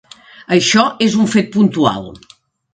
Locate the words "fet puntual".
1.35-2.13